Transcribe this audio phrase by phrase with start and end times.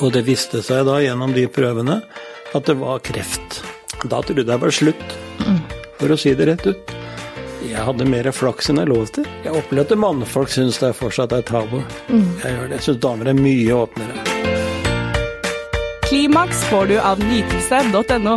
[0.00, 2.00] Og det viste seg da gjennom de prøvene
[2.56, 3.60] at det var kreft.
[4.08, 5.14] Da trodde jeg var slutt,
[6.00, 6.94] for å si det rett ut.
[7.62, 9.26] Jeg hadde mer flaks enn jeg lov til.
[9.44, 11.78] Jeg opplevde at mannfolk syns det fortsatt er tabu.
[12.10, 12.80] Jeg gjør det.
[12.80, 14.24] Jeg syns damer er mye åpnere.
[16.08, 18.34] Klimaks får du av nytelse.no.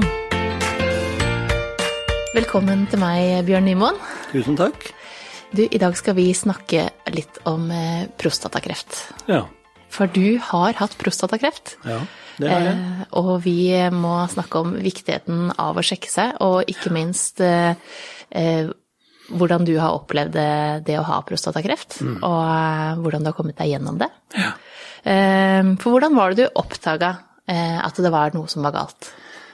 [2.36, 4.00] Velkommen til meg, Bjørn Nymoen.
[4.32, 4.92] Tusen takk.
[5.56, 8.98] Du, I dag skal vi snakke litt om eh, prostatakreft.
[9.32, 9.46] Ja.
[9.96, 11.78] For du har hatt prostatakreft.
[11.88, 12.04] ja
[12.36, 12.76] det har jeg.
[12.76, 13.60] Eh, og vi
[13.96, 17.78] må snakke om viktigheten av å sjekke seg, og ikke minst eh,
[18.36, 18.68] eh,
[19.32, 20.50] hvordan du har opplevd det,
[20.90, 24.12] det å ha prostatakreft, og eh, hvordan du har kommet deg gjennom det.
[24.36, 24.52] Ja.
[25.06, 27.12] for hvordan var det du oppdaga
[27.48, 29.12] eh, at det var noe som var galt?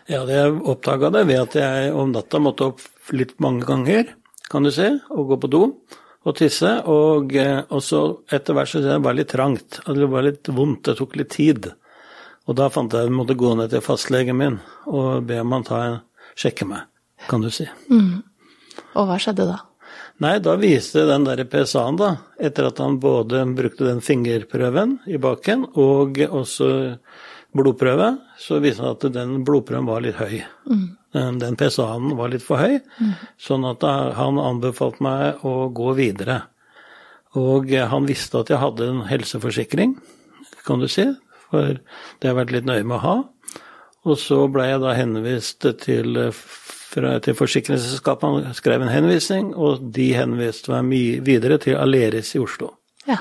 [0.09, 2.81] Ja, det jeg oppdaga det ved at jeg om natta måtte opp
[3.15, 4.15] litt mange ganger,
[4.51, 5.65] kan du se, og gå på do
[6.25, 6.71] og tisse.
[6.89, 10.85] Og, eh, og så etter hvert så det var litt trangt, det var litt vondt,
[10.89, 11.71] det tok litt tid.
[12.49, 15.57] Og da fant jeg at jeg måtte gå ned til fastlegen min og be om
[15.57, 15.99] han ta en,
[16.37, 16.87] sjekke meg,
[17.29, 17.67] kan du si.
[18.95, 19.59] Og hva skjedde da?
[20.21, 25.17] Nei, da viste den der PSA-en, da, etter at han både brukte den fingerprøven i
[25.21, 26.69] baken og også
[27.57, 30.43] blodprøve, så viste han at den blodprøven var litt høy.
[30.69, 32.79] Den, den PSA-en var litt for høy,
[33.41, 33.83] sånn at
[34.15, 36.41] han anbefalte meg å gå videre.
[37.39, 39.95] Og han visste at jeg hadde en helseforsikring,
[40.67, 41.05] kan du si,
[41.49, 43.15] for det har jeg vært litt nøye med å ha.
[44.07, 49.83] Og så ble jeg da henvist til, fra, til forsikringsselskapet, han skrev en henvisning, og
[49.95, 52.73] de henviste meg mye videre til Aleris i Oslo.
[53.07, 53.19] Ja.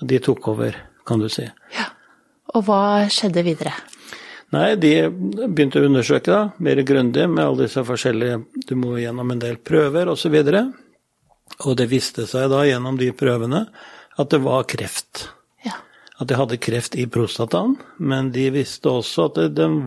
[0.00, 0.76] De tok over,
[1.08, 1.46] kan du si.
[1.74, 1.88] ja.
[2.56, 3.74] Og hva skjedde videre?
[4.54, 9.34] Nei, de begynte å undersøke da, mer grundig med alle disse forskjellige Du må gjennom
[9.34, 10.38] en del prøver osv.
[10.40, 13.64] Og, så og det viste seg da gjennom de prøvene
[14.18, 15.28] at det var kreft.
[15.66, 15.76] Ja.
[16.18, 19.80] At jeg hadde kreft i prostataen, men de visste også at den,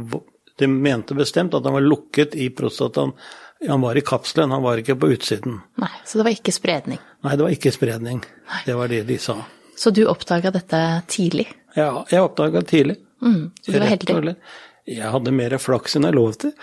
[0.59, 3.15] de mente bestemt at den var lukket i prostataen.
[3.67, 5.59] Han var i kapselen, han var ikke på utsiden.
[5.81, 7.01] Nei, så det var ikke spredning.
[7.21, 8.23] Nei, det var ikke spredning.
[8.65, 9.37] Det var det de sa.
[9.77, 11.45] Så du oppdaga dette tidlig?
[11.77, 12.97] Ja, jeg oppdaga tidlig.
[13.21, 14.35] Mm, så du var heldig?
[14.89, 16.53] Jeg hadde mer flaks enn jeg lov til.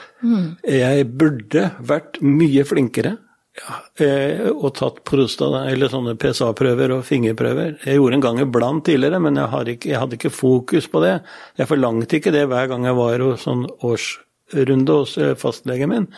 [0.66, 3.14] Jeg burde vært mye flinkere
[3.58, 7.76] ja, eh, og tatt prosta, eller sånne PSA-prøver og fingerprøver.
[7.84, 11.02] Jeg gjorde en gang iblant tidligere, men jeg, har ikke, jeg hadde ikke fokus på
[11.04, 11.14] det.
[11.58, 16.08] Jeg forlangte ikke det hver gang jeg var hos sånn årsrunde hos eh, fastlegen min.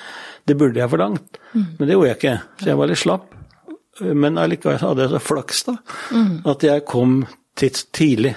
[0.48, 2.36] Det burde jeg forlangt, men det gjorde jeg ikke.
[2.60, 3.36] Så jeg var litt slapp.
[4.00, 5.74] Men allikevel hadde jeg så flaks, da,
[6.48, 7.18] at jeg kom
[7.60, 8.30] tids tidlig,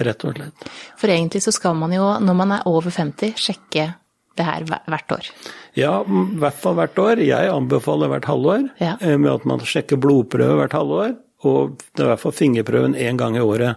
[0.00, 0.64] rett og slett.
[0.98, 3.94] For egentlig så skal man jo, når man er over 50, sjekke
[4.34, 5.28] det her hvert år.
[5.78, 7.20] Ja, i hvert fall hvert år.
[7.22, 8.96] Jeg anbefaler hvert halvår, Ja.
[9.00, 13.36] eh, med at man sjekker blodprøve hvert halvår, og i hvert fall fingerprøven én gang
[13.36, 13.76] i året.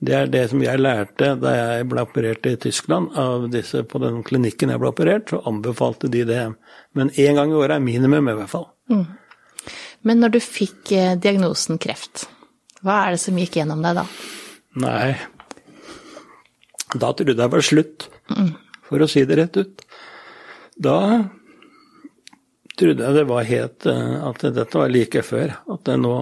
[0.00, 3.98] Det er det som jeg lærte da jeg ble operert i Tyskland av disse på
[4.00, 6.54] den klinikken jeg ble operert, så anbefalte de det.
[6.94, 8.68] Men én gang i året er minimum, i hvert fall.
[10.06, 12.28] Men når du fikk eh, diagnosen kreft,
[12.86, 14.04] hva er det som gikk gjennom deg da?
[14.78, 15.16] Nei,
[16.94, 18.08] da trodde jeg var slutt,
[18.88, 19.82] for å si det rett ut.
[20.78, 20.98] Da
[22.78, 25.56] trodde jeg det var helt eh, At dette var like før.
[25.66, 26.14] At det nå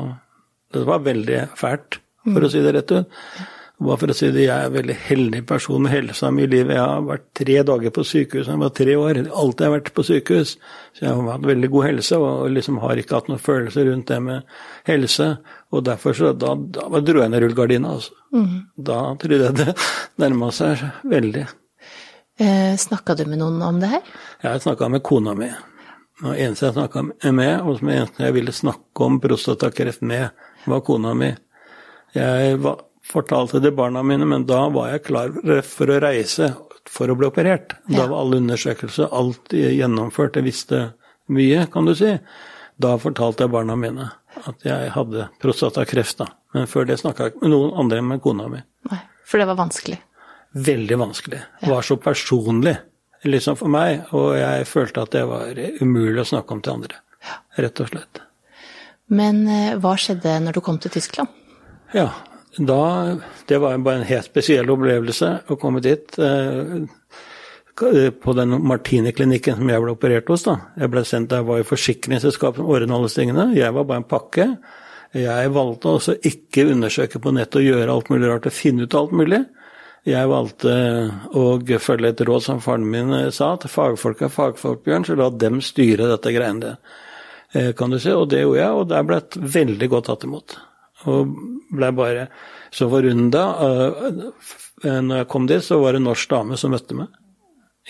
[0.73, 3.19] Det var veldig fælt, for å si det rett ut.
[3.77, 6.49] Bare for å si det, jeg er en veldig heldig person med helsa mi i
[6.49, 6.79] livet.
[6.79, 9.19] Jeg har vært tre dager på sykehus da jeg var tre år.
[9.29, 10.53] Alltid har jeg vært på sykehus.
[10.97, 14.09] Så jeg har hatt veldig god helse og liksom har ikke hatt noen følelser rundt
[14.09, 14.57] det med
[14.89, 15.29] helse.
[15.77, 18.17] Og derfor så da, da dro jeg ned rullegardina, altså.
[18.89, 19.77] Da trodde jeg det
[20.25, 20.81] nærma seg
[21.13, 21.45] veldig.
[22.41, 24.09] Eh, Snakka du med noen om det her?
[24.45, 25.53] Jeg snakka med kona mi.
[26.25, 30.31] Og eneste jeg snakka med, og som eneste jeg ville snakke om prostatakreft med,
[30.65, 31.35] var kona mi.
[32.17, 35.35] Jeg var, fortalte det barna mine, men da var jeg klar
[35.67, 36.53] for å reise
[36.91, 37.75] for å bli operert.
[37.91, 40.83] Da var alle undersøkelser, alt gjennomført, jeg visste
[41.33, 42.13] mye, kan du si.
[42.77, 44.11] Da fortalte jeg barna mine
[44.47, 46.29] at jeg hadde prostatakreft, da.
[46.55, 48.61] Men før det snakka jeg ikke med noen andre enn med kona mi.
[48.91, 49.99] Nei, for det var vanskelig.
[50.67, 51.41] Veldig vanskelig.
[51.63, 52.77] Det var så personlig
[53.27, 57.01] liksom for meg, og jeg følte at det var umulig å snakke om til andre.
[57.59, 58.23] Rett og slett.
[59.13, 61.31] Men eh, hva skjedde når du kom til Tyskland?
[61.95, 62.11] Ja,
[62.59, 63.17] da
[63.47, 66.19] Det var bare en helt spesiell opplevelse å komme dit.
[66.19, 66.87] eh,
[68.23, 70.45] På den Martini-klinikken som jeg ble operert hos.
[70.45, 70.57] da.
[70.79, 73.55] Jeg ble sendt, Jeg var i forsikringsselskap som ordnet alle tingene.
[73.55, 74.59] Jeg var bare en pakke.
[75.13, 78.95] Jeg valgte også ikke undersøke på nettet og gjøre alt mulig rart og finne ut
[78.95, 79.47] alt mulig.
[80.07, 80.73] Jeg valgte
[81.35, 85.31] å følge et råd som faren min sa, at fagfolk er fagfolk, Bjørn, så la
[85.31, 86.77] dem styre dette greiene.
[87.55, 90.25] Eh, Kan du si, Og det gjorde jeg, og der ble jeg veldig godt tatt
[90.25, 90.57] imot.
[91.07, 92.27] Og blei bare
[92.75, 93.45] så forunda.
[94.85, 97.09] Når jeg kom dit, så var det en norsk dame som møtte meg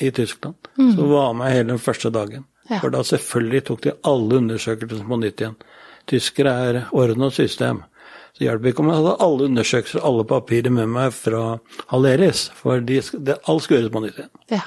[0.01, 0.57] i Tyskland.
[0.77, 0.93] Mm.
[0.95, 2.47] Som var med hele den første dagen.
[2.69, 2.81] Ja.
[2.83, 5.59] For da selvfølgelig tok de alle undersøkelser på nytt igjen.
[6.11, 7.85] Tyskere er orden og system.
[8.37, 11.45] Så hjelper ikke om jeg hadde alle undersøkelser, alle papirer med meg fra
[11.89, 14.35] Haleris, for de, det, alt skal gjøres på nytt igjen.
[14.53, 14.67] Ja.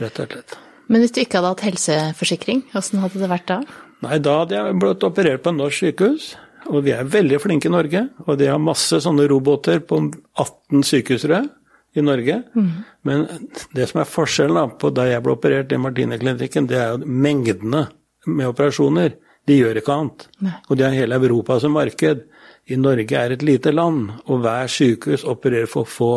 [0.00, 0.58] Rett og slett.
[0.90, 3.58] Men hvis du ikke hadde hatt helseforsikring, hvordan hadde det vært da?
[4.04, 6.30] Nei, da hadde jeg blitt operert på en norsk sykehus.
[6.68, 10.02] Og vi er veldig flinke i Norge, og de har masse sånne roboter på
[10.36, 11.24] 18 sykehus,
[11.94, 12.42] i Norge.
[12.54, 12.68] Mm.
[13.02, 13.24] Men
[13.74, 17.08] det som er forskjellen da, på da jeg ble operert i Martine-klinikken, det er jo
[17.26, 17.86] mengdene
[18.28, 19.16] med operasjoner.
[19.48, 20.26] De gjør ikke annet.
[20.44, 20.56] Nei.
[20.68, 22.26] Og de har hele Europa som marked.
[22.70, 26.12] I Norge er et lite land, og hver sykehus opererer for få.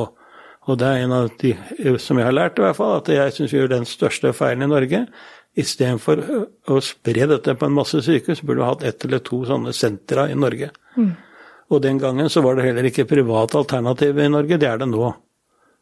[0.70, 1.56] Og det er en av de
[2.00, 4.68] som jeg har lært, i hvert fall, at jeg syns vi gjør den største feilen
[4.68, 5.06] i Norge.
[5.60, 6.24] Istedenfor
[6.74, 10.26] å spre dette på en masse sykehus, burde du hatt ett eller to sånne sentra
[10.32, 10.72] i Norge.
[10.98, 11.12] Mm.
[11.74, 14.90] Og den gangen så var det heller ikke privat alternativ i Norge, det er det
[14.90, 15.12] nå.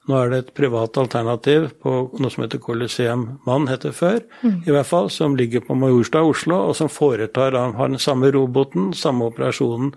[0.09, 4.63] Nå er det et privat alternativ på noe som heter Coliseum Mann, heter før, mm.
[4.65, 8.91] i hvert fall, som ligger på Majorstua Oslo, og som foretar, har den samme roboten,
[8.97, 9.93] samme operasjonen,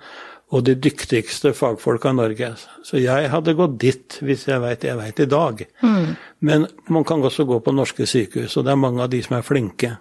[0.53, 2.51] og de dyktigste fagfolka i Norge.
[2.85, 5.65] Så jeg hadde gått dit hvis jeg veit jeg veit i dag.
[5.83, 6.15] Mm.
[6.47, 9.39] Men man kan også gå på norske sykehus, og det er mange av de som
[9.39, 9.95] er flinke,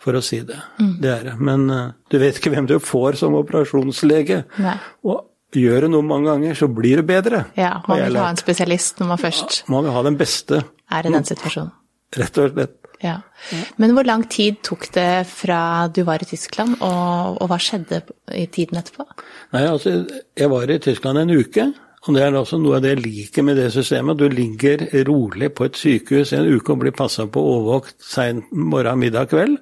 [0.00, 0.60] for å si det.
[0.78, 0.94] Mm.
[1.02, 1.36] Det er det.
[1.40, 4.44] Men uh, du vet ikke hvem du får som operasjonslege.
[4.62, 4.76] Nei.
[5.08, 5.24] Og
[5.58, 7.44] gjør det noe mange ganger, så blir det bedre.
[7.58, 10.64] Ja, man vil ha en spesialist når man først ja, Man vil ha den beste.
[10.92, 11.72] Er i den situasjonen.
[12.14, 12.74] Rett og slett.
[13.02, 13.18] Ja.
[13.80, 18.02] Men hvor lang tid tok det fra du var i Tyskland, og, og hva skjedde
[18.34, 19.06] i tiden etterpå?
[19.56, 20.02] Nei, altså,
[20.38, 21.72] jeg var i Tyskland en uke.
[22.04, 24.20] Og det er også noe av det jeg liker med det systemet.
[24.20, 29.00] Du ligger rolig på et sykehus en uke og blir passa på overvåkt sein morgen,
[29.00, 29.56] middag, kveld.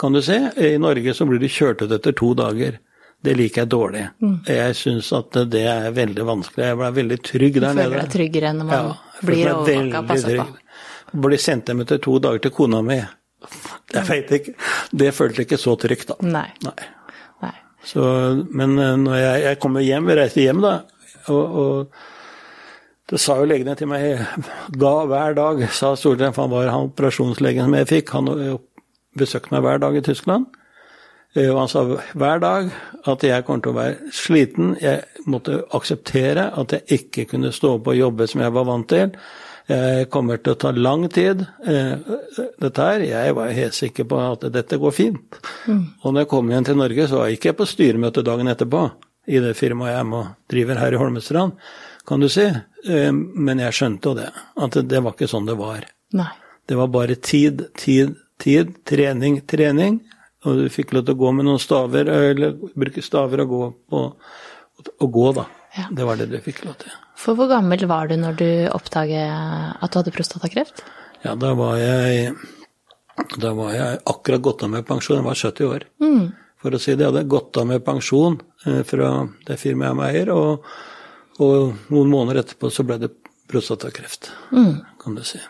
[0.00, 0.36] Kan du se.
[0.60, 2.76] I Norge så blir du kjørt ut etter to dager.
[3.20, 4.04] Det liker jeg dårlig.
[4.20, 4.36] Mm.
[4.48, 6.68] Jeg syns at det er veldig vanskelig.
[6.70, 7.74] Jeg ble veldig trygg der nede.
[7.76, 10.59] Du føler deg tryggere når man ja, blir overvåka og passa på?
[11.12, 13.00] Blir sendt hjem etter to dager til kona mi.
[13.94, 14.54] Jeg veit ikke.
[14.92, 16.18] Det føltes ikke så trygt, da.
[16.26, 16.48] Nei.
[16.66, 16.88] Nei.
[17.42, 17.54] Nei.
[17.86, 18.04] Så,
[18.52, 20.74] men eh, når jeg, jeg kommer hjem, vi reiste hjem, da,
[21.32, 24.20] og, og det sa jo legene til meg
[24.78, 28.12] ga hver dag, sa Solheim, for han var han operasjonslegen som jeg fikk.
[28.14, 28.30] Han
[29.18, 30.46] besøkte meg hver dag i Tyskland.
[31.34, 32.70] Eh, og han sa hver dag
[33.10, 34.74] at jeg kommer til å være sliten.
[34.82, 38.88] Jeg måtte akseptere at jeg ikke kunne stå opp og jobbe som jeg var vant
[38.90, 39.14] til.
[39.70, 41.94] Jeg kommer til å ta lang tid, eh,
[42.58, 43.04] dette her.
[43.06, 45.38] Jeg var helt sikker på at dette går fint.
[45.66, 45.84] Mm.
[46.02, 48.82] Og når jeg kom igjen til Norge, så var jeg ikke på styremøte dagen etterpå
[49.30, 51.52] i det firmaet jeg må driver her i Holmestrand,
[52.08, 52.48] kan du si.
[52.50, 54.30] Eh, men jeg skjønte jo det,
[54.66, 55.86] at det var ikke sånn det var.
[56.18, 56.32] Nei.
[56.66, 58.74] Det var bare tid, tid, tid.
[58.86, 60.00] Trening, trening.
[60.46, 63.64] Og du fikk lov til å gå med noen staver, eller bruke staver og gå
[63.90, 64.04] på
[64.80, 65.44] og gå, da.
[65.76, 65.86] Ja.
[65.94, 66.94] Det var det du fikk lov til.
[67.20, 69.30] For hvor gammel var du når du oppdaget
[69.78, 70.82] at du hadde prostatakreft?
[71.22, 72.32] Ja, da var jeg
[73.40, 75.20] da var jeg akkurat gått av med pensjon.
[75.20, 75.86] Jeg var 70 år.
[76.02, 76.22] Mm.
[76.60, 77.04] For å si det.
[77.04, 79.10] Jeg hadde gått av med pensjon eh, fra
[79.46, 80.66] det firmaet jeg er eier, og,
[81.40, 83.14] og, noen måneder etterpå så ble det
[83.50, 84.74] prostatakreft, mm.
[85.02, 85.40] kan du si.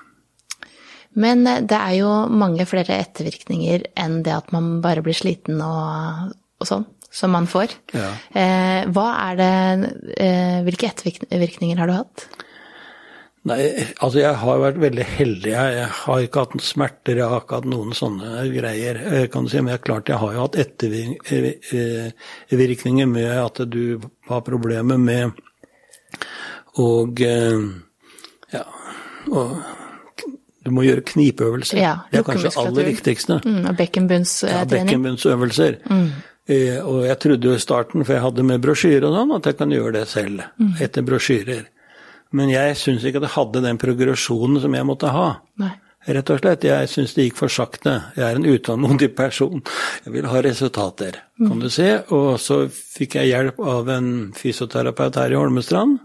[1.20, 5.62] Men eh, det er jo mange flere ettervirkninger enn det at man bare blir sliten
[5.64, 7.68] og, og sånn som man får.
[7.92, 8.10] Ja.
[8.38, 9.54] Eh, hva er det
[10.22, 12.16] eh, Hvilke ettervirkninger har du hatt?
[13.48, 13.60] Nei,
[14.04, 15.52] altså jeg har vært veldig heldig.
[15.54, 18.94] Jeg har ikke hatt smerter, jeg har ikke hatt noen sånne greier.
[19.08, 23.84] Eh, kan du si, Men jeg, klart, jeg har jo hatt ettervirkninger med at du
[24.28, 25.24] har problemer med
[26.78, 28.64] og ja,
[29.34, 29.48] og
[30.64, 31.78] du må gjøre knipeøvelser.
[31.80, 33.38] Ja, det er kanskje det aller viktigste.
[33.44, 34.60] Mm, og bekkenbunnstrening.
[34.60, 35.78] Ja, bekkenbunnsøvelser.
[35.90, 36.10] Mm.
[36.48, 39.50] Eh, og jeg trodde jo i starten, for jeg hadde med brosjyre og sånn, at
[39.50, 40.42] jeg kan gjøre det selv.
[40.60, 40.72] Mm.
[40.86, 41.68] Etter brosjyrer.
[42.36, 45.30] Men jeg syns ikke at jeg hadde den progresjonen som jeg måtte ha.
[45.60, 45.74] Nei.
[46.08, 46.64] Rett og slett.
[46.64, 47.92] Jeg syns det gikk for sakte.
[48.16, 49.60] Jeg er en utålmodig person.
[50.06, 51.48] Jeg vil ha resultater, mm.
[51.50, 51.90] kan du se.
[52.16, 55.98] Og så fikk jeg hjelp av en fysioterapeut her i Holmestrand.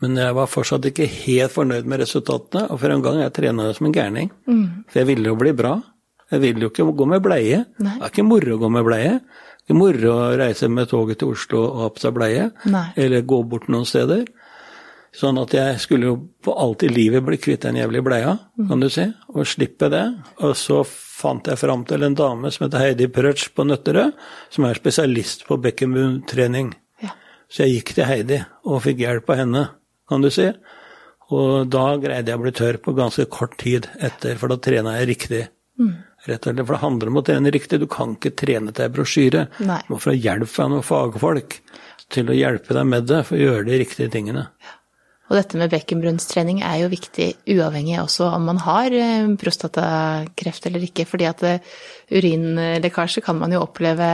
[0.00, 3.68] Men jeg var fortsatt ikke helt fornøyd med resultatene, og for en gang jeg trena
[3.76, 4.30] som en gærning.
[4.48, 4.64] Mm.
[4.88, 5.76] For jeg ville jo bli bra.
[6.30, 7.64] Jeg vil jo ikke gå med bleie.
[7.82, 7.96] Nei.
[7.98, 9.14] Det er ikke moro å gå med bleie.
[9.20, 12.50] Det er ikke moro å reise med toget til Oslo og ha på seg bleie,
[12.70, 12.86] Nei.
[13.00, 14.24] eller gå bort noen steder.
[15.16, 18.36] Sånn at jeg skulle jo på alt i livet bli kvitt den jævlige bleia,
[18.68, 20.04] kan du si, og slippe det.
[20.46, 24.12] Og så fant jeg fram til en dame som heter Heidi Prøtsch på Nøtterøy,
[24.54, 26.70] som er spesialist på bekkenbunntrening.
[27.02, 27.16] Ja.
[27.50, 28.38] Så jeg gikk til Heidi
[28.70, 29.64] og fikk hjelp av henne,
[30.08, 30.46] kan du si.
[31.34, 34.94] Og da greide jeg å bli tørr på ganske kort tid etter, for da trena
[35.00, 35.42] jeg riktig.
[36.26, 37.80] Rett og slett, For det handler om å trene riktig.
[37.80, 39.46] Du kan ikke trene til ei brosjyre.
[39.56, 41.60] Du må få hjelp fra noen fagfolk
[42.10, 44.48] til å hjelpe deg med det, for å gjøre de riktige tingene.
[45.30, 50.82] Og dette med bekkenbunnstrening er jo viktig uavhengig også om man har eh, prostatakreft eller
[50.88, 51.68] ikke, fordi at eh,
[52.10, 54.08] urinlekkasje kan man jo oppleve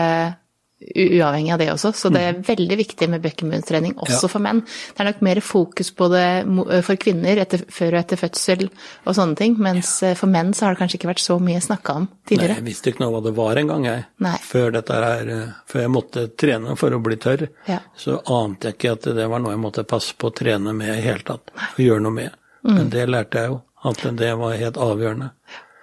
[0.81, 4.29] uavhengig av det også, så det er veldig viktig med bekkenbunnstrening også Ja.
[4.29, 4.61] for menn.
[4.61, 8.67] Det er nok mer fokus på det for kvinner etter, før og etter fødsel
[9.07, 10.13] og sånne ting, mens ja.
[10.15, 12.49] for menn så har det kanskje ikke vært så mye snakka om tidligere.
[12.49, 14.05] Nei, jeg visste ikke noe hva det var engang, jeg.
[14.21, 14.37] Nei.
[14.45, 15.33] Før, dette her,
[15.67, 17.81] før jeg måtte trene for å bli tørr, Ja.
[17.97, 20.93] så ante jeg ikke at det var noe jeg måtte passe på å trene med
[20.99, 21.51] i hele tatt.
[21.57, 22.31] Og gjøre noe med.
[22.67, 22.75] Mm.
[22.75, 25.31] Men det lærte jeg jo, at det var helt avgjørende.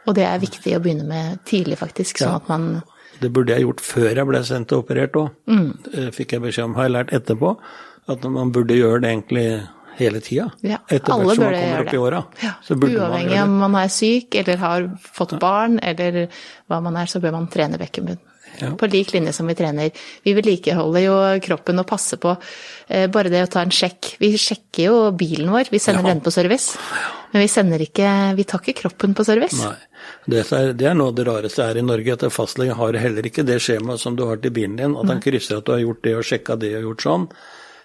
[0.05, 2.83] Og det er viktig å begynne med tidlig, faktisk, sånn at man
[3.21, 5.31] Det burde jeg gjort før jeg ble sendt og operert òg.
[5.49, 6.11] Mm.
[6.15, 7.55] Fikk jeg beskjed om, har jeg lært etterpå,
[8.11, 9.47] at man burde gjøre det egentlig
[9.99, 10.49] hele tida.
[10.65, 12.21] Ja, Etter hvert som man kommer opp i åra.
[12.41, 16.25] Ja, Uavhengig om man er syk eller har fått barn eller
[16.67, 18.21] hva man er, så bør man trene bekkenbunn.
[18.61, 18.71] Ja.
[18.77, 19.89] På lik linje som vi trener.
[20.23, 22.35] Vi vedlikeholder jo kroppen og passer på
[22.87, 24.13] eh, bare det å ta en sjekk.
[24.21, 26.13] Vi sjekker jo bilen vår, vi sender Ja.
[26.13, 26.77] den på service.
[27.33, 29.57] Men vi sender ikke, vi tar ikke kroppen på service.
[29.57, 29.75] Nei.
[30.27, 33.25] Det er, det er noe av det rareste her i Norge, at fastlegen har heller
[33.25, 35.81] ikke det skjemaet som du har til bilen din, at han krysser at du har
[35.81, 37.27] gjort det og sjekka det og gjort sånn.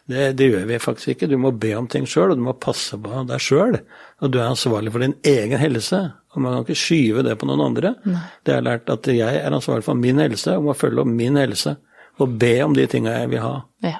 [0.09, 1.29] Det, det gjør vi faktisk ikke.
[1.29, 3.77] Du må be om ting sjøl, og du må passe på deg sjøl.
[4.23, 6.01] Og du er ansvarlig for din egen helse,
[6.33, 7.95] og man kan ikke skyve det på noen andre.
[8.07, 11.13] Det har jeg lært at jeg er ansvarlig for min helse, og må følge opp
[11.13, 11.77] min helse.
[12.19, 13.57] Og be om de tinga jeg vil ha.
[13.85, 13.99] Ja.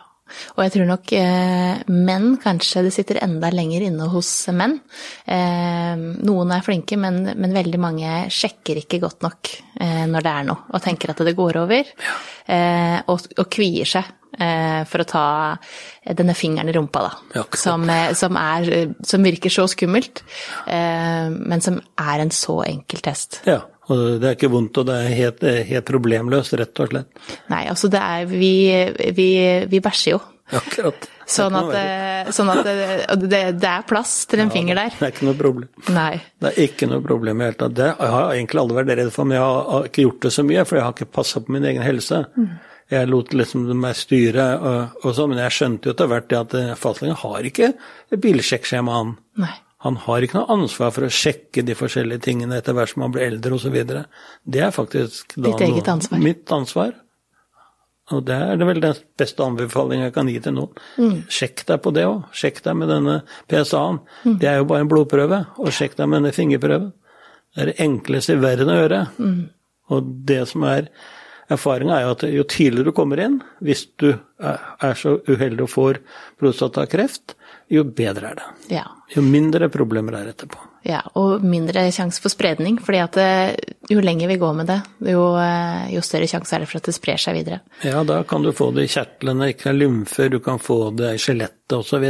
[0.57, 4.77] Og jeg tror nok eh, menn kanskje det sitter enda lenger inne hos menn.
[5.25, 10.35] Eh, noen er flinke, men, men veldig mange sjekker ikke godt nok eh, når det
[10.35, 11.95] er noe, og tenker at det går over.
[12.45, 15.25] Eh, og, og kvier seg for å ta
[16.17, 17.41] denne fingeren i rumpa, da.
[17.41, 20.23] Ja, som, eh, som, er, eh, som virker så skummelt,
[20.67, 23.43] eh, men som er en så enkel test.
[23.49, 23.63] Ja.
[23.89, 27.23] Og det er ikke vondt, og det er helt, helt problemløst, rett og slett.
[27.49, 28.51] Nei, altså det er Vi,
[29.17, 29.31] vi,
[29.65, 30.19] vi bæsjer jo.
[30.59, 31.07] Akkurat.
[31.29, 34.93] Sånn at, eh, sånn at det, det, er plass til en finger der.
[34.97, 35.69] Det er ikke noe problem.
[35.93, 36.21] Nei.
[36.41, 37.77] Det er ikke noe problem i det hele tatt.
[37.81, 40.45] Det jeg har egentlig aldri vært redd for, men jeg har ikke gjort det så
[40.51, 42.23] mye, for jeg har ikke passa på min egen helse.
[42.89, 46.39] Jeg lot liksom meg styre og, og sånn, men jeg skjønte jo etter hvert det
[46.39, 47.73] at eh, fastlegen har ikke
[48.17, 49.17] bilsjekkskjema, han.
[49.43, 49.57] Nei.
[49.87, 53.13] Han har ikke noe ansvar for å sjekke de forskjellige tingene etter hvert som han
[53.15, 53.77] blir eldre osv.
[53.79, 56.23] Det er faktisk da Ditt eget ansvar.
[56.25, 56.97] mitt ansvar.
[58.11, 60.81] Og det er det vel den beste anbefalingen jeg kan gi til noen.
[60.97, 61.19] Mm.
[61.31, 62.25] Sjekk deg på det òg.
[62.41, 63.19] Sjekk deg med denne
[63.53, 64.01] PSA-en.
[64.25, 64.39] Mm.
[64.41, 65.43] Det er jo bare en blodprøve.
[65.61, 66.91] Og sjekk deg med denne fingerprøven.
[67.53, 69.03] Det er det enkleste i verden å gjøre.
[69.21, 69.39] Mm.
[69.95, 70.89] Og det som er
[71.49, 75.71] Erfaringa er jo at jo tidligere du kommer inn, hvis du er så uheldig og
[75.73, 76.01] får
[76.39, 77.35] prostatakreft,
[77.73, 78.49] jo bedre er det.
[78.79, 78.85] Ja.
[79.15, 80.61] Jo mindre problemer er etterpå.
[80.89, 81.01] ja.
[81.21, 83.55] Og mindre sjanse for spredning, fordi at eh,
[83.89, 84.79] jo lenger vi går med det,
[85.13, 87.61] jo, eh, jo større sjanse er det for at det sprer seg videre.
[87.85, 91.23] Ja, da kan du få det i kjertlene, ikke lymfer, du kan få det i
[91.23, 92.09] skjelettet osv.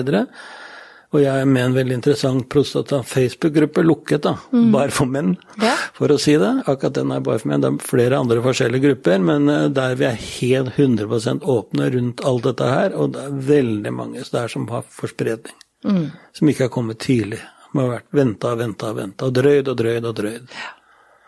[1.08, 4.34] Og jeg er med en veldig interessant prostata-Facebook-gruppe, lukket da,
[4.72, 5.74] bare for menn, Ja.
[5.96, 6.50] for å si det.
[6.66, 7.60] Akkurat den er bare for menn.
[7.62, 12.20] Det er flere andre forskjellige grupper, men eh, der vi er helt 100% åpne rundt
[12.24, 15.54] alt dette her, og det er veldig mange der som har forspredning.
[16.34, 17.40] Som ikke har kommet tidlig.
[17.70, 20.52] Som har vært venta og venta og venta, og drøyd og drøyd og drøyd.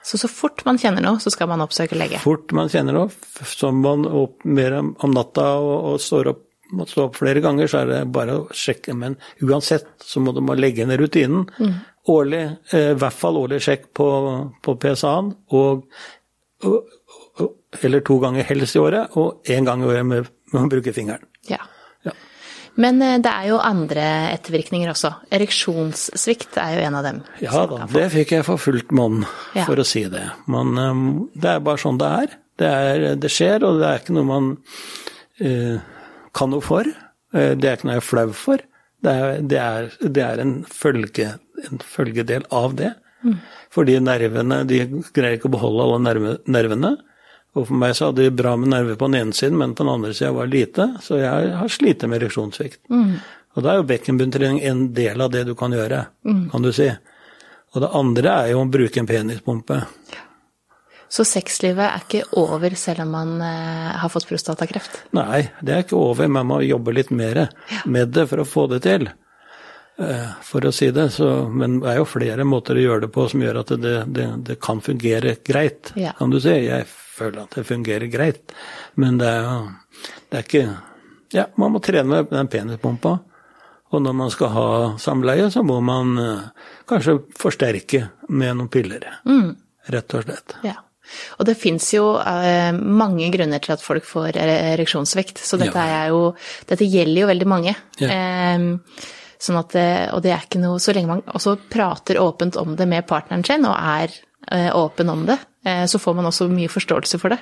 [0.05, 2.19] Så så fort man kjenner noe, så skal man oppsøke lege.
[2.21, 3.11] fort man kjenner noe,
[3.45, 6.41] som man opp mer om om natta og, og står opp,
[6.77, 8.95] må stå opp flere ganger, så er det bare å sjekke.
[8.97, 11.47] Men uansett så må du må legge ned rutinen.
[12.11, 14.07] Årlig, eh, i hvert fall årlig sjekk på,
[14.65, 15.85] på PSA-en, og,
[16.65, 16.95] og,
[17.41, 17.51] og,
[17.83, 20.95] eller to ganger helst i året, og én gang i året med, med å bruke
[20.97, 21.27] fingeren.
[21.51, 21.61] Ja.
[22.07, 22.15] Ja.
[22.81, 25.13] Men eh, det er jo andre ettervirkninger også.
[25.37, 27.21] Ereksjonssvikt er jo en av dem.
[27.45, 29.23] Ja da, det fikk jeg for fullt monn,
[29.59, 29.67] Ja.
[29.69, 30.25] for å si det.
[30.51, 32.37] Men um, det er bare sånn det er.
[32.61, 33.07] Det, er.
[33.21, 34.51] det skjer, og det er ikke noe man
[35.41, 35.79] eh,
[36.37, 36.89] kan noe for.
[37.35, 38.65] Eh, det er ikke noe jeg er flau for.
[39.01, 41.35] Det er, det er, det er en, følge,
[41.67, 42.95] en følgedel av det.
[43.73, 44.83] Fordi nervene de
[45.13, 46.95] greier ikke å beholde alle nerve, nervene.
[47.59, 49.83] Og for meg så hadde de bra med nerver på den ene siden, men på
[49.85, 50.87] den andre sida var det lite.
[51.03, 52.83] Så jeg har slitt med ereksjonssvikt.
[53.57, 56.05] Og da er jo bekkenbunntrening en del av det du kan gjøre,
[56.53, 56.87] kan du si.
[57.75, 59.81] Og det andre er jo å bruke en penispumpe.
[61.11, 65.01] Så sexlivet er ikke over selv om man eh, har fått prostatakreft.
[65.19, 67.49] Nei, det er ikke over, man må jobbe litt mer
[67.91, 69.09] med det for å få det til.
[70.01, 73.11] Eh, For å si det, så, men det er jo flere måter å gjøre det
[73.13, 76.13] på som gjør at det, det, det kan fungere greit, Ja.
[76.19, 76.55] kan du si.
[76.69, 78.55] Jeg føler at det fungerer greit,
[78.95, 79.59] men det er jo
[80.31, 80.63] det er ikke
[81.35, 83.19] Ja, man må trene med den penispumpa.
[83.91, 84.65] Og når man skal ha
[85.03, 86.47] samleie, så må man eh,
[86.91, 89.05] kanskje forsterke med noen piller.
[89.91, 90.55] rett og slett.
[90.63, 90.77] Ja.
[91.39, 96.05] Og det fins jo eh, mange grunner til at folk får ereksjonssvikt, så dette, Ja.
[96.05, 96.35] er jo,
[96.69, 97.75] dette gjelder jo veldig mange.
[98.03, 98.09] Ja.
[98.09, 98.59] Eh,
[99.41, 99.75] sånn at
[100.15, 103.45] og det er ikke noe Så lenge man også prater åpent om det med partneren
[103.47, 104.11] sin, og er
[104.51, 107.39] eh, åpen om det, eh, så får man også mye forståelse for det.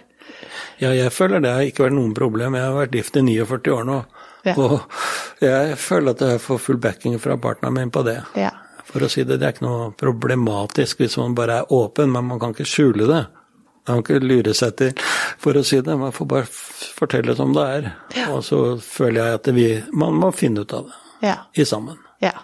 [0.78, 2.54] Ja, jeg føler det har ikke vært noen problem.
[2.54, 3.98] Jeg har vært gift i 49 år nå.
[4.46, 4.54] Ja.
[4.54, 4.80] Og
[5.42, 8.20] jeg føler at jeg får full backing fra partneren min på det.
[8.38, 8.50] Ja.
[8.88, 12.24] For å si det, det er ikke noe problematisk hvis man bare er åpen, men
[12.30, 13.24] man kan ikke skjule det.
[13.88, 14.92] Kan ikke lure seg til,
[15.40, 15.94] for å si det.
[15.98, 16.48] Man får bare
[17.00, 17.88] fortelle som det er.
[18.28, 21.38] Og så føler jeg at vi, man må finne ut av det Ja.
[21.56, 21.96] i sammen.
[22.22, 22.34] ja.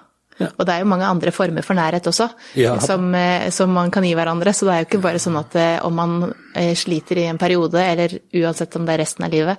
[0.41, 0.49] Ja.
[0.59, 2.27] Og det er jo mange andre former for nærhet også,
[2.59, 2.73] Ja.
[2.83, 4.51] som, eh, som man kan gi hverandre.
[4.51, 7.39] Så det er jo ikke bare sånn at eh, om man eh, sliter i en
[7.39, 9.59] periode, eller uansett om det er resten av livet,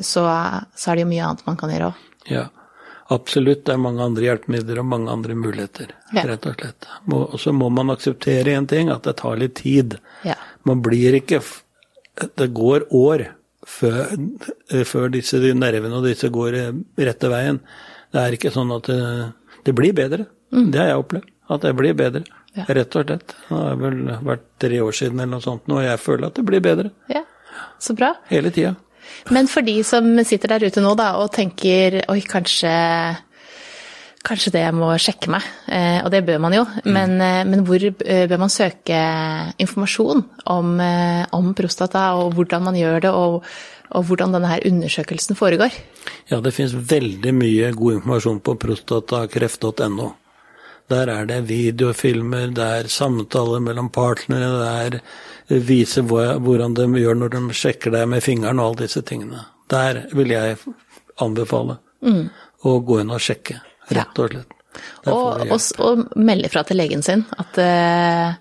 [0.00, 0.22] så,
[0.74, 1.94] så er det jo mye annet man kan gjøre òg.
[2.32, 2.46] Ja,
[3.10, 3.64] absolutt.
[3.66, 6.22] Det er mange andre hjelpemidler og mange andre muligheter, Ja.
[6.22, 6.86] rett og slett.
[7.12, 9.98] Og så må man akseptere en ting, at det tar litt tid.
[10.24, 10.34] Ja.
[10.64, 11.42] Man blir ikke
[12.36, 13.26] Det går år
[13.66, 14.06] før,
[14.88, 16.72] før disse nervene og disse går eh,
[17.04, 17.58] rette veien.
[18.10, 19.32] Det er ikke sånn at det,
[19.66, 20.24] det blir bedre.
[20.50, 21.26] Det har jeg opplevd.
[21.50, 22.20] At det blir bedre.
[22.24, 22.56] Mm.
[22.56, 22.64] Ja.
[22.72, 23.34] Rett og slett.
[23.36, 26.34] Det har vel vært tre år siden eller noe sånt nå, og jeg føler at
[26.40, 26.90] det blir bedre.
[27.12, 27.22] ja.
[27.78, 28.14] Så bra.
[28.28, 28.74] Hele tida.
[29.34, 32.72] Men for de som sitter der ute nå da, og tenker oi, kanskje
[34.26, 36.64] Kanskje det jeg må sjekke meg, eh, og det bør man jo.
[36.82, 38.98] Men, eh, men hvor eh, bør man søke
[39.62, 40.72] informasjon om,
[41.36, 43.46] om prostata, og hvordan man gjør det, og,
[43.94, 45.78] og hvordan denne her undersøkelsen foregår?
[46.32, 50.10] Ja, det finnes veldig mye god informasjon på prostatakreft.no.
[50.90, 55.00] Der er det videofilmer, det er samtaler mellom partnere, det er
[55.48, 59.44] vise hvordan de gjør når de sjekker deg med fingeren og alle disse tingene.
[59.70, 60.56] Der vil jeg
[61.22, 61.78] anbefale
[62.66, 63.60] å gå inn og sjekke,
[63.94, 64.52] rett og slett.
[65.08, 68.34] Og, og, og melde fra til legen sin at uh,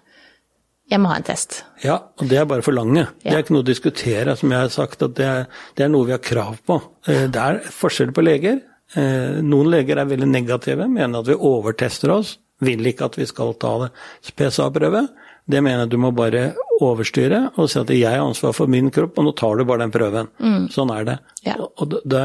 [0.91, 1.63] jeg må ha en test.
[1.81, 3.07] Ja, og det er bare for lange.
[3.23, 5.47] Det er ikke noe å diskutere, som jeg har sagt, at det er,
[5.77, 6.77] det er noe vi har krav på.
[7.09, 8.59] Eh, Det er forskjell på leger.
[8.93, 13.25] Eh, Noen leger er veldig negative, mener at vi overtester oss, vil ikke at vi
[13.25, 13.89] skal ta det
[14.37, 15.07] PSA-prøve.
[15.47, 18.87] Det mener jeg du må bare overstyre og si at jeg har ansvar for min
[18.91, 20.29] kropp, og nå tar du bare den prøven.
[20.73, 21.17] Sånn er det.
[21.45, 21.55] Ja.
[21.61, 22.23] Og- det, det,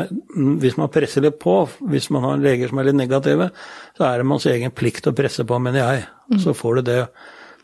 [0.62, 1.59] hvis man presser litt på,
[1.92, 3.51] hvis man har leger som er litt negative,
[3.99, 6.09] så er det manns egen plikt å presse på, mener jeg.
[6.40, 6.99] Så får du det,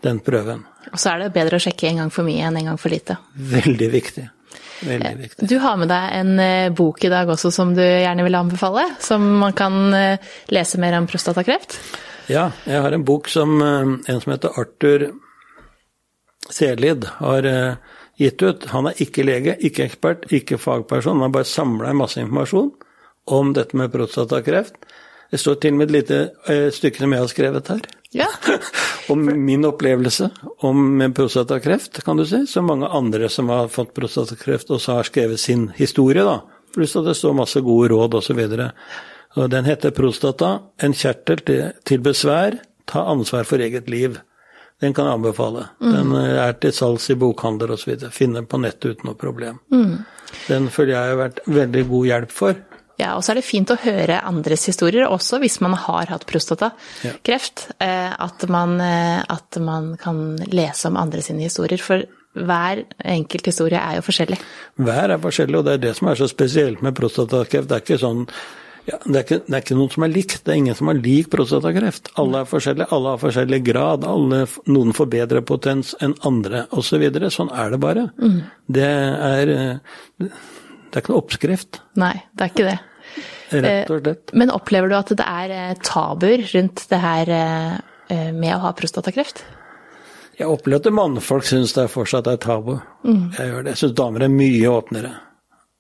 [0.04, 0.60] den prøven.
[0.92, 2.92] Og så er det bedre å sjekke en gang for mye enn en gang for
[2.92, 3.16] lite.
[3.34, 4.28] Veldig viktig.
[4.86, 5.48] Veldig viktig.
[5.48, 8.84] Du har med deg en eh, bok i dag også som du gjerne vil anbefale,
[9.00, 10.18] som man kan eh,
[10.52, 11.78] lese mer om prostatakreft.
[12.28, 15.06] Ja, jeg har en bok som eh, en som heter Arthur
[16.52, 17.74] Selid har eh,
[18.16, 18.66] gitt ut.
[18.72, 21.18] Han er ikke lege, ikke ekspert, ikke fagperson.
[21.18, 22.70] Han har bare samla masse informasjon
[23.26, 24.78] om dette med prostatakreft.
[25.30, 26.18] Det står til og med et lite
[26.50, 27.86] eh, stykke som jeg har skrevet her.
[28.14, 28.28] Ja.
[29.12, 30.30] Om min opplevelse
[30.66, 32.40] om med prostatakreft, kan du si.
[32.50, 36.40] Som mange andre som har fått prostatakreft også har skrevet sin historie, da.
[36.74, 38.40] Pluss at det står masse gode råd osv.
[39.36, 40.50] Den heter 'Prostata
[40.82, 41.44] en kjertel
[41.84, 42.58] til besvær.
[42.86, 44.18] Ta ansvar for eget liv'.
[44.82, 45.68] Den kan jeg anbefale.
[45.80, 47.94] Den eh, er til salgs i bokhandler osv.
[48.12, 49.60] Finne på nettet uten noe problem.
[50.46, 52.58] Den føler jeg har vært veldig god hjelp for.
[52.96, 56.24] Ja, og så er det fint å høre andres historier, også hvis man har hatt
[56.28, 57.66] prostatakreft.
[57.76, 58.14] Ja.
[58.24, 61.80] At, man, eh, at man kan lese om andre sine historier.
[61.82, 62.04] For
[62.36, 64.38] hver enkelt historie er jo forskjellig.
[64.80, 67.68] Hver er forskjellig, og det er det som er så spesielt med prostatakreft.
[67.68, 68.24] Det er ikke sånn
[68.86, 70.36] ja, det, er ikke, det er ikke noen som er likt.
[70.46, 72.12] Det er ingen som har lik prostatakreft.
[72.22, 74.06] Alle er forskjellige, alle har forskjellig grad.
[74.06, 76.92] Alle, noen får bedre potens enn andre, osv.
[76.94, 77.30] Så videre.
[77.34, 78.06] sånn er det bare.
[78.78, 82.78] Det er eh, Det er ikke noe oppskrift, Nei, det er ikke det.
[83.66, 84.32] rett og slett.
[84.38, 87.76] Men opplever du at det er eh, tabuer rundt det her eh,
[88.14, 89.42] eh, med å ha prostatakreft?
[90.38, 92.74] Jeg opplever at mannfolk syns det fortsatt er tabu.
[93.04, 93.74] Jeg gjør det.
[93.74, 95.12] Jeg syns damer er mye åpnere.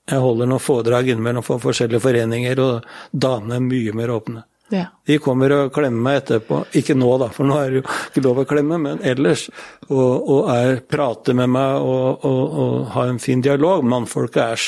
[0.06, 4.44] Jeg holder noen foredrag innimellom for forskjellige foreninger, og damene er mye mer åpne.
[4.74, 4.84] Ja.
[5.06, 6.60] De kommer og klemmer meg etterpå.
[6.78, 9.44] Ikke nå, da, for nå er det jo ikke lov å klemme, men ellers.
[9.88, 13.86] Og, og er, prater med meg og, og, og har en fin dialog.
[13.86, 14.66] Mannfolket er,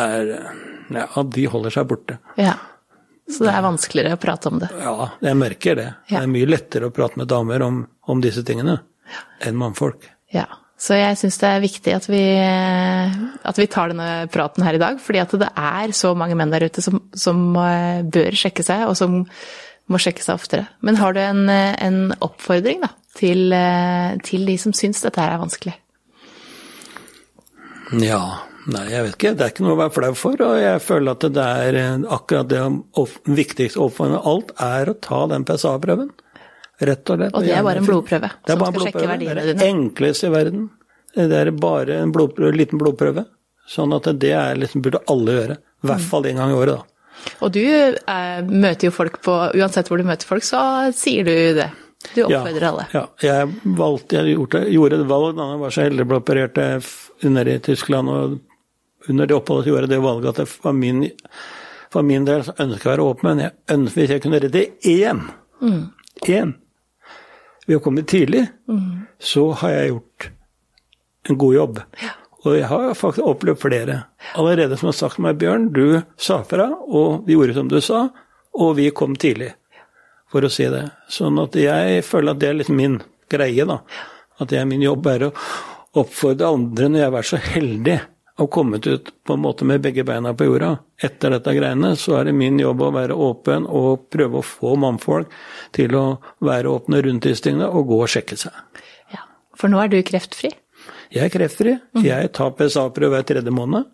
[0.00, 0.34] er
[0.90, 2.18] Ja, de holder seg borte.
[2.38, 2.56] ja.
[3.30, 4.68] Så det er vanskeligere å prate om det.
[4.82, 5.84] Ja, jeg merker det.
[6.08, 7.76] Det er mye lettere å prate med damer om,
[8.10, 8.80] om disse tingene
[9.46, 10.08] enn mannfolk.
[10.34, 10.48] Ja.
[10.80, 14.80] Så jeg syns det er viktig at vi, at vi tar denne praten her i
[14.80, 18.64] dag, fordi at det er så mange menn der ute som, som eh, bør sjekke
[18.64, 19.18] seg, og som
[19.90, 20.70] må sjekke seg oftere.
[20.80, 25.20] Men har du en, eh, en oppfordring da, til, eh, til de som syns dette
[25.20, 25.76] her er vanskelig?
[28.00, 28.22] Ja,
[28.70, 29.34] nei, jeg vet ikke.
[29.36, 30.40] Det er ikke noe å være flau for.
[30.46, 32.64] Og jeg føler at det er akkurat det
[33.28, 36.14] viktigste oppfordringen av alt er å ta den PSA-prøven.
[36.80, 37.34] Rett og slett.
[37.36, 39.16] Og det er bare en blodprøve Det er bare en blodprøve.
[39.20, 40.70] Det er det enkleste i verden.
[41.16, 43.26] Det er bare en blodprøve, liten blodprøve.
[43.68, 45.58] Sånn at det er liksom, burde alle gjøre.
[45.84, 46.86] I hvert fall en gang i året, da.
[47.44, 50.62] Og du eh, møter jo folk på Uansett hvor du møter folk, så
[50.96, 51.68] sier du det.
[52.14, 52.86] Du oppfordrer alle.
[52.96, 56.20] Ja, jeg valgte, jeg gjorde, gjorde et valg da jeg var så heldig å bli
[56.22, 56.92] operert eh,
[57.28, 58.08] under i Tyskland.
[58.08, 61.04] og Under det oppholdet gjorde jeg det valget at det var min,
[61.92, 64.40] for min del så ønsker jeg å være åpen, men jeg ønsket, hvis jeg kunne
[64.46, 65.22] redde én,
[66.24, 66.56] én
[67.70, 68.48] ved å komme tidlig,
[69.22, 70.30] så har jeg gjort
[71.30, 71.78] en god jobb.
[72.40, 73.96] Og jeg har faktisk opplevd flere.
[74.40, 77.78] Allerede som har sagt til meg, Bjørn, du sa fra, og vi gjorde som du
[77.84, 78.08] sa,
[78.58, 79.52] og vi kom tidlig
[80.30, 80.86] for å si det.
[81.10, 82.98] Sånn at jeg føler at det er litt min
[83.30, 83.80] greie, da.
[84.40, 85.34] At det er min jobb er å
[86.00, 87.98] oppfordre andre når jeg har vært så heldig
[88.40, 90.72] og kommet ut på en måte med begge beina på jorda.
[91.02, 94.74] Etter dette greiene så er det min jobb å være åpen og prøve å få
[94.80, 95.32] mannfolk
[95.76, 96.04] til å
[96.44, 98.56] være åpne rundt disse tingene og gå og sjekke seg.
[99.12, 99.26] Ja.
[99.58, 100.52] For nå er du kreftfri.
[101.10, 101.76] Jeg er kreftfri.
[102.04, 103.88] Jeg tar PSA-prøve hver tredje måned,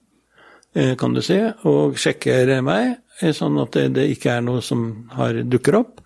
[0.76, 4.62] eh, kan du si, og sjekker meg, eh, sånn at det, det ikke er noe
[4.62, 6.02] som har, dukker opp.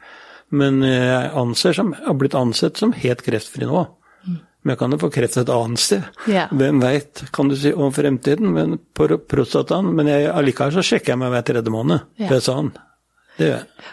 [0.50, 3.84] Men jeg anser som, har blitt ansett som helt kreftfri nå.
[4.62, 6.02] Men jeg kan jo få kreft et annet sted.
[6.28, 6.42] Ja.
[6.52, 8.50] Hvem veit, kan du si, om fremtiden.
[8.52, 12.04] Men på prostataen Men jeg, allikevel så sjekker jeg meg hver tredje måned.
[12.20, 12.28] Ja.
[12.34, 12.68] Det sa han.
[13.38, 13.88] Det gjør jeg.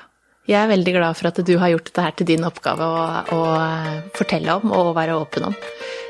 [0.47, 2.99] Jeg er veldig glad for at du har gjort dette her til din oppgave å,
[3.36, 3.39] å
[4.15, 5.56] fortelle om og være åpen om,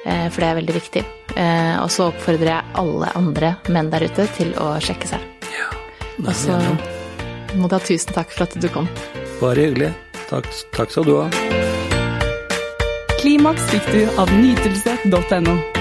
[0.06, 1.04] eh, for det er veldig viktig.
[1.34, 5.26] Eh, Og så oppfordrer jeg alle andre menn der ute til å sjekke seg.
[5.58, 5.72] Ja,
[6.22, 6.58] Og så
[7.58, 8.86] må du ha tusen takk for at du kom.
[9.42, 9.90] Bare hyggelig.
[10.30, 10.46] Takk,
[10.78, 11.67] takk skal du ha.
[13.18, 15.77] Klimaks fikk du av nytelse.no.